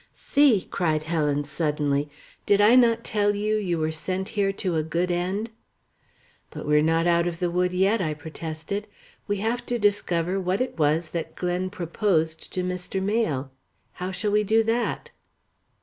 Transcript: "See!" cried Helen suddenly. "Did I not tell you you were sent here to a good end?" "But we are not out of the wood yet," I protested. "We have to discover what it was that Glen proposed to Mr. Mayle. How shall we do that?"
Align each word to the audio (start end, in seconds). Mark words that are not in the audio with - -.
"See!" 0.13 0.61
cried 0.71 1.03
Helen 1.03 1.43
suddenly. 1.43 2.09
"Did 2.47 2.59
I 2.59 2.73
not 2.73 3.03
tell 3.03 3.35
you 3.35 3.55
you 3.55 3.77
were 3.77 3.91
sent 3.91 4.29
here 4.29 4.51
to 4.53 4.75
a 4.75 4.81
good 4.81 5.11
end?" 5.11 5.51
"But 6.49 6.65
we 6.65 6.75
are 6.79 6.81
not 6.81 7.05
out 7.05 7.27
of 7.27 7.37
the 7.37 7.51
wood 7.51 7.71
yet," 7.71 8.01
I 8.01 8.15
protested. 8.15 8.87
"We 9.27 9.37
have 9.45 9.63
to 9.67 9.77
discover 9.77 10.39
what 10.39 10.59
it 10.59 10.79
was 10.79 11.09
that 11.09 11.35
Glen 11.35 11.69
proposed 11.69 12.51
to 12.53 12.63
Mr. 12.63 12.99
Mayle. 12.99 13.51
How 13.93 14.11
shall 14.11 14.31
we 14.31 14.43
do 14.43 14.63
that?" 14.63 15.11